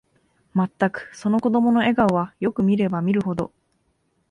[0.55, 3.53] まったく、その子供の笑顔は、よく見れば見るほど、